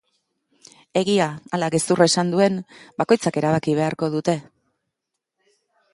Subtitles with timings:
[1.01, 1.27] Egia
[1.57, 2.57] ala gezurra esan duen
[3.03, 4.39] bakoitzak erabaki beharko dute.